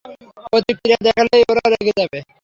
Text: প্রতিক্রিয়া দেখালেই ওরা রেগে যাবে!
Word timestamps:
প্রতিক্রিয়া 0.45 0.97
দেখালেই 1.01 1.43
ওরা 1.51 1.63
রেগে 1.73 1.93
যাবে! 1.99 2.19